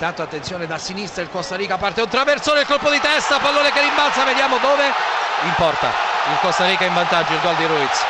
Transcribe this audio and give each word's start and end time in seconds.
Tanto 0.00 0.22
attenzione 0.22 0.66
da 0.66 0.78
sinistra 0.78 1.20
il 1.20 1.28
Costa 1.28 1.56
Rica 1.56 1.76
parte 1.76 2.00
un 2.00 2.08
traversone, 2.08 2.60
il 2.60 2.66
colpo 2.66 2.88
di 2.88 2.98
testa, 3.00 3.38
pallone 3.38 3.70
che 3.70 3.82
rimbalza, 3.82 4.24
vediamo 4.24 4.56
dove. 4.56 4.86
In 5.42 5.52
porta, 5.58 5.88
il 6.30 6.38
Costa 6.40 6.64
Rica 6.64 6.86
in 6.86 6.94
vantaggio, 6.94 7.34
il 7.34 7.40
gol 7.42 7.54
di 7.56 7.66
Ruiz. 7.66 8.02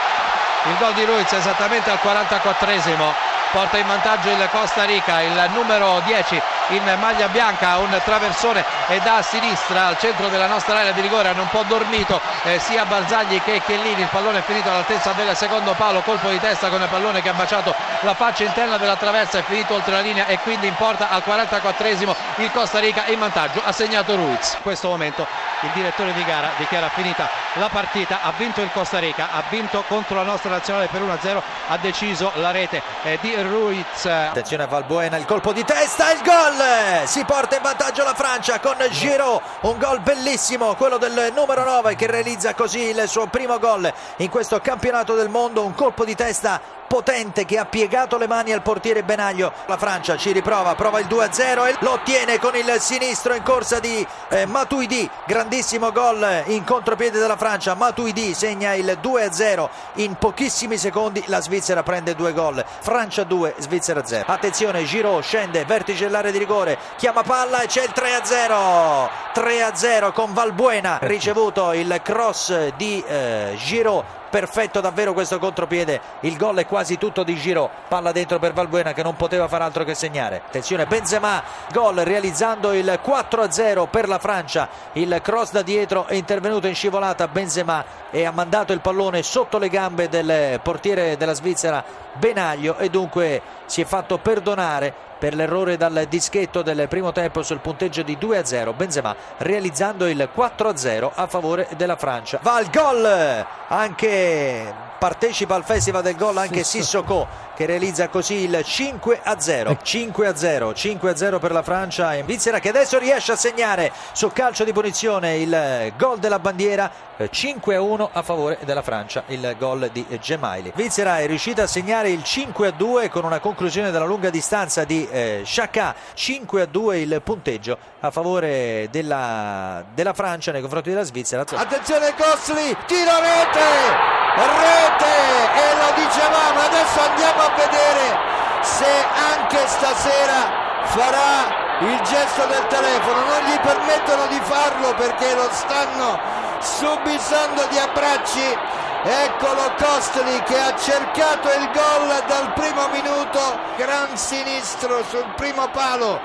Il 0.66 0.76
gol 0.78 0.94
di 0.94 1.04
Ruiz 1.04 1.32
esattamente 1.32 1.90
al 1.90 1.98
44esimo, 2.00 3.12
porta 3.50 3.78
in 3.78 3.88
vantaggio 3.88 4.30
il 4.30 4.48
Costa 4.52 4.84
Rica, 4.84 5.20
il 5.20 5.50
numero 5.52 6.00
10 6.04 6.40
in 6.70 6.96
maglia 6.98 7.28
bianca, 7.28 7.78
un 7.78 8.00
traversone 8.04 8.64
e 8.88 9.00
da 9.00 9.22
sinistra 9.22 9.86
al 9.86 9.98
centro 9.98 10.28
della 10.28 10.46
nostra 10.46 10.78
area 10.78 10.92
di 10.92 11.00
rigore, 11.00 11.28
hanno 11.28 11.42
un 11.42 11.48
po' 11.48 11.64
dormito 11.66 12.20
eh, 12.44 12.58
sia 12.58 12.84
Barzagli 12.84 13.40
che 13.42 13.60
Chiellini, 13.64 14.02
il 14.02 14.08
pallone 14.08 14.38
è 14.38 14.42
finito 14.42 14.68
all'altezza 14.68 15.12
del 15.12 15.36
secondo 15.36 15.74
palo, 15.74 16.00
colpo 16.00 16.28
di 16.28 16.38
testa 16.38 16.68
con 16.68 16.80
il 16.80 16.88
pallone 16.88 17.22
che 17.22 17.28
ha 17.28 17.34
baciato 17.34 17.74
la 18.00 18.14
faccia 18.14 18.44
interna 18.44 18.76
della 18.76 18.96
traversa, 18.96 19.38
è 19.38 19.42
finito 19.42 19.74
oltre 19.74 19.92
la 19.92 20.00
linea 20.00 20.26
e 20.26 20.38
quindi 20.38 20.66
in 20.66 20.74
porta 20.74 21.08
al 21.10 21.22
44esimo 21.26 22.14
il 22.36 22.50
Costa 22.52 22.78
Rica 22.78 23.06
in 23.06 23.18
vantaggio, 23.18 23.60
ha 23.64 23.72
segnato 23.72 24.14
Ruiz. 24.14 24.54
In 24.54 24.62
questo 24.62 24.88
momento 24.88 25.26
il 25.60 25.70
direttore 25.74 26.12
di 26.12 26.24
gara 26.24 26.50
dichiara 26.56 26.88
finita 26.88 27.39
la 27.54 27.68
partita, 27.68 28.22
ha 28.22 28.32
vinto 28.36 28.60
il 28.60 28.70
Costa 28.72 28.98
Rica, 28.98 29.30
ha 29.32 29.42
vinto 29.48 29.82
contro 29.88 30.16
la 30.16 30.22
nostra 30.22 30.50
nazionale 30.50 30.86
per 30.86 31.02
1-0, 31.02 31.42
ha 31.68 31.76
deciso 31.78 32.30
la 32.36 32.50
rete 32.50 32.82
eh, 33.02 33.18
di 33.20 33.34
Ruiz. 33.42 34.04
Attenzione 34.04 34.62
a 34.62 34.66
Valbuena, 34.66 35.16
il 35.16 35.24
colpo 35.24 35.52
di 35.52 35.64
testa, 35.64 36.12
il 36.12 36.20
gol! 36.22 37.06
Si 37.06 37.24
porta 37.24 37.56
in 37.56 37.62
vantaggio 37.62 38.04
la 38.04 38.14
Francia 38.14 38.60
con 38.60 38.76
Giroud, 38.90 39.40
un 39.62 39.78
gol 39.78 40.00
bellissimo, 40.00 40.74
quello 40.74 40.98
del 40.98 41.32
numero 41.34 41.64
9 41.64 41.96
che 41.96 42.06
realizza 42.06 42.54
così 42.54 42.90
il 42.90 43.08
suo 43.08 43.26
primo 43.26 43.58
gol 43.58 43.92
in 44.16 44.28
questo 44.28 44.60
campionato 44.60 45.14
del 45.14 45.28
mondo, 45.28 45.64
un 45.64 45.74
colpo 45.74 46.04
di 46.04 46.14
testa 46.14 46.78
potente 46.90 47.44
che 47.44 47.56
ha 47.56 47.66
piegato 47.66 48.18
le 48.18 48.26
mani 48.26 48.52
al 48.52 48.62
portiere 48.62 49.04
Benaglio. 49.04 49.52
La 49.66 49.76
Francia 49.76 50.16
ci 50.16 50.32
riprova, 50.32 50.74
prova 50.74 50.98
il 50.98 51.06
2-0 51.06 51.68
e 51.68 51.76
lo 51.82 51.92
ottiene 51.92 52.40
con 52.40 52.56
il 52.56 52.68
sinistro 52.80 53.32
in 53.32 53.44
corsa 53.44 53.78
di 53.78 54.04
eh, 54.28 54.44
Matuidi. 54.46 55.08
Grandissimo 55.24 55.92
gol 55.92 56.42
in 56.46 56.64
contropiede 56.64 57.20
della 57.20 57.36
Francia. 57.40 57.74
Matuidi 57.74 58.34
segna 58.34 58.74
il 58.74 58.98
2-0 59.02 59.68
in 59.94 60.16
pochissimi 60.16 60.76
secondi. 60.76 61.22
La 61.28 61.40
Svizzera 61.40 61.82
prende 61.82 62.14
due 62.14 62.34
gol. 62.34 62.62
Francia 62.80 63.24
2, 63.24 63.54
Svizzera 63.56 64.04
0. 64.04 64.24
Attenzione, 64.26 64.84
Giroud 64.84 65.22
scende, 65.22 65.64
vertice 65.64 66.04
dell'area 66.04 66.30
di 66.30 66.36
rigore, 66.36 66.76
chiama 66.96 67.22
palla 67.22 67.62
e 67.62 67.66
c'è 67.66 67.84
il 67.84 67.92
3-0. 67.94 69.08
3-0 69.34 70.12
con 70.12 70.34
Valbuena 70.34 70.98
ricevuto 71.00 71.72
il 71.72 72.00
cross 72.02 72.74
di 72.76 73.02
eh, 73.06 73.54
Giroud 73.56 74.04
perfetto 74.30 74.80
davvero 74.80 75.12
questo 75.12 75.38
contropiede. 75.38 76.00
Il 76.20 76.36
gol 76.36 76.56
è 76.56 76.66
quasi 76.66 76.96
tutto 76.96 77.22
di 77.24 77.34
giro. 77.34 77.68
Palla 77.88 78.12
dentro 78.12 78.38
per 78.38 78.52
Valbuena 78.52 78.92
che 78.92 79.02
non 79.02 79.16
poteva 79.16 79.48
far 79.48 79.62
altro 79.62 79.84
che 79.84 79.94
segnare. 79.94 80.42
Attenzione 80.46 80.86
Benzema 80.86 81.42
gol 81.72 81.96
realizzando 81.96 82.72
il 82.72 83.00
4-0 83.04 83.88
per 83.90 84.08
la 84.08 84.18
Francia. 84.18 84.68
Il 84.92 85.20
cross 85.22 85.50
da 85.50 85.62
dietro 85.62 86.06
è 86.06 86.14
intervenuto 86.14 86.66
in 86.66 86.74
scivolata. 86.74 87.28
Benzema 87.28 87.84
e 88.10 88.24
ha 88.24 88.30
mandato 88.30 88.72
il 88.72 88.80
pallone 88.80 89.22
sotto 89.22 89.58
le 89.58 89.68
gambe 89.68 90.08
del 90.08 90.60
portiere 90.60 91.16
della 91.16 91.34
Svizzera 91.34 91.82
Benaglio 92.12 92.76
e 92.78 92.88
dunque 92.88 93.42
si 93.66 93.80
è 93.80 93.84
fatto 93.84 94.18
perdonare 94.18 95.08
per 95.20 95.34
l'errore 95.34 95.76
dal 95.76 96.06
dischetto 96.08 96.62
del 96.62 96.88
primo 96.88 97.12
tempo 97.12 97.42
sul 97.42 97.60
punteggio 97.60 98.02
di 98.02 98.16
2-0 98.18 98.74
Benzema 98.74 99.14
realizzando 99.36 100.08
il 100.08 100.30
4-0 100.34 101.10
a 101.14 101.26
favore 101.26 101.68
della 101.76 101.96
Francia. 101.96 102.40
Va 102.42 102.54
al 102.54 102.70
gol! 102.70 103.46
Anche 103.68 104.88
partecipa 105.00 105.54
al 105.54 105.64
festival 105.64 106.02
del 106.02 106.14
gol 106.14 106.36
anche 106.36 106.62
Sissoko 106.62 107.26
che 107.54 107.64
realizza 107.64 108.08
così 108.08 108.44
il 108.44 108.62
5 108.62 109.20
a 109.22 109.40
0 109.40 109.78
5 109.82 110.26
a 110.26 110.36
0 110.36 110.74
5 110.74 111.10
a 111.10 111.16
0 111.16 111.38
per 111.38 111.52
la 111.52 111.62
Francia 111.62 112.14
e 112.14 112.22
Svizzera 112.22 112.58
che 112.58 112.68
adesso 112.68 112.98
riesce 112.98 113.32
a 113.32 113.36
segnare 113.36 113.92
su 114.12 114.30
calcio 114.30 114.62
di 114.62 114.74
punizione 114.74 115.38
il 115.38 115.92
gol 115.96 116.18
della 116.18 116.38
bandiera 116.38 116.90
5 117.30 117.74
a 117.74 117.80
1 117.80 118.10
a 118.12 118.22
favore 118.22 118.58
della 118.64 118.82
Francia 118.82 119.24
il 119.28 119.56
gol 119.58 119.88
di 119.90 120.06
Gemaili. 120.20 120.72
Svizzera 120.74 121.18
è 121.18 121.26
riuscita 121.26 121.62
a 121.62 121.66
segnare 121.66 122.10
il 122.10 122.22
5 122.22 122.66
a 122.66 122.70
2 122.70 123.08
con 123.08 123.24
una 123.24 123.40
conclusione 123.40 123.90
dalla 123.90 124.06
lunga 124.06 124.28
distanza 124.28 124.84
di 124.84 125.08
eh, 125.10 125.42
Chaka 125.44 125.94
5 126.14 126.62
a 126.62 126.66
2 126.66 126.98
il 127.00 127.20
punteggio 127.22 127.76
a 128.00 128.10
favore 128.10 128.88
della, 128.90 129.84
della 129.94 130.12
Francia 130.12 130.52
nei 130.52 130.60
confronti 130.60 130.90
della 130.90 131.02
Svizzera. 131.02 131.42
Attenzione 131.42 132.14
Costli 132.16 132.76
tiro 132.86 133.18
rete! 133.20 134.18
Rete 134.36 135.16
e 135.54 135.74
lo 135.74 135.92
dicevamo 135.96 136.60
adesso 136.60 137.00
andiamo 137.00 137.42
a 137.42 137.50
vedere 137.56 138.18
se 138.62 138.86
anche 138.86 139.66
stasera 139.66 140.68
farà 140.84 141.78
il 141.80 142.00
gesto 142.02 142.46
del 142.46 142.66
telefono. 142.68 143.24
Non 143.24 143.42
gli 143.44 143.58
permettono 143.58 144.26
di 144.28 144.40
farlo 144.42 144.94
perché 144.94 145.34
lo 145.34 145.48
stanno 145.50 146.18
subissando 146.60 147.66
di 147.70 147.78
abbracci 147.78 148.56
eccolo 149.02 149.72
Costoli 149.78 150.42
che 150.42 150.58
ha 150.58 150.76
cercato 150.76 151.48
il 151.48 151.70
gol 151.72 152.24
dal 152.26 152.52
primo 152.52 152.88
minuto. 152.88 153.58
Gran 153.76 154.16
sinistro 154.16 155.02
sul 155.04 155.26
primo 155.36 155.68
palo 155.70 156.20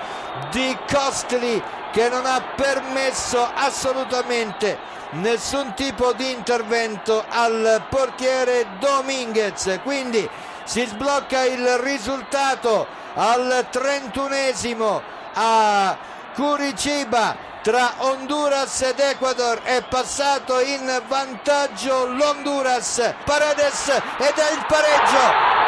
di 0.51 0.77
Costoli 0.91 1.61
che 1.91 2.09
non 2.09 2.25
ha 2.25 2.41
permesso 2.55 3.49
assolutamente 3.55 4.77
nessun 5.11 5.73
tipo 5.73 6.11
di 6.13 6.31
intervento 6.31 7.23
al 7.29 7.83
portiere 7.89 8.67
Dominguez. 8.79 9.79
Quindi 9.83 10.29
si 10.65 10.85
sblocca 10.85 11.43
il 11.45 11.77
risultato 11.77 12.85
al 13.13 13.67
trentunesimo 13.69 15.01
a 15.33 15.97
Curiciba 16.33 17.53
tra 17.65 17.95
Honduras 17.97 18.79
ed 18.81 18.99
Ecuador 18.99 19.59
è 19.63 19.81
passato 19.89 20.59
in 20.59 21.01
vantaggio 21.07 22.05
l'Honduras. 22.05 23.15
Paredes 23.23 23.87
ed 23.87 24.37
è 24.37 24.51
il 24.51 24.63
pareggio. 24.67 25.17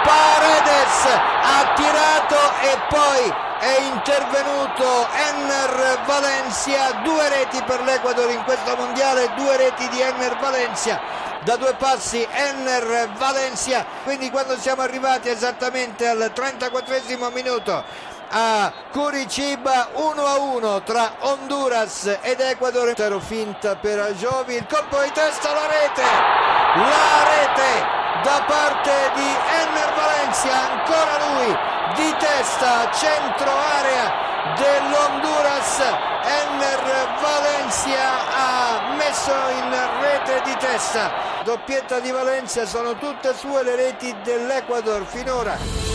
Paredes 0.03 1.05
ha 1.41 1.73
tirato 1.73 2.35
e 2.61 2.77
poi 2.87 3.33
è 3.57 3.79
intervenuto 3.81 5.07
Enner 5.11 6.01
Valencia, 6.05 7.01
due 7.03 7.29
reti 7.29 7.63
per 7.63 7.81
l'Ecuador 7.81 8.29
in 8.29 8.43
questo 8.43 8.75
mondiale, 8.75 9.31
due 9.35 9.57
reti 9.57 9.89
di 9.89 9.99
Enner 9.99 10.37
Valencia. 10.37 11.01
Da 11.45 11.55
due 11.55 11.73
passi 11.79 12.23
Enner 12.29 13.09
Valencia, 13.17 13.83
quindi 14.03 14.29
quando 14.29 14.55
siamo 14.59 14.83
arrivati 14.83 15.29
esattamente 15.29 16.07
al 16.07 16.29
34 16.31 16.93
minuto 17.31 17.83
a 18.29 18.71
Curiciba 18.91 19.89
1 19.93 20.25
a 20.25 20.37
1 20.37 20.83
tra 20.83 21.15
Honduras 21.19 22.17
ed 22.21 22.39
Ecuador. 22.39 22.89
Intero 22.89 23.19
finta 23.19 23.75
per 23.75 24.15
Giovi 24.15 24.55
il 24.55 24.65
colpo 24.67 25.01
di 25.01 25.11
testa 25.11 25.53
la 25.53 25.67
rete 25.67 26.47
la 26.77 27.23
rete 27.23 27.95
da 28.23 28.43
parte 28.45 28.91
di 29.15 29.27
Enner 29.27 29.93
Valencia 29.95 30.71
ancora 30.71 31.17
lui 31.25 31.57
di 31.95 32.15
testa 32.19 32.91
centro 32.91 33.51
area 33.51 34.13
dell'Honduras. 34.55 35.79
Enner 36.23 37.09
Valencia 37.21 38.27
ha 38.35 38.93
messo 38.95 39.31
in 39.31 40.01
rete 40.01 40.41
di 40.43 40.55
testa. 40.57 41.11
Doppietta 41.43 41.99
di 41.99 42.11
Valencia 42.11 42.65
sono 42.65 42.95
tutte 42.97 43.33
sue 43.33 43.63
le 43.63 43.75
reti 43.75 44.13
dell'Ecuador 44.23 45.05
finora 45.05 45.86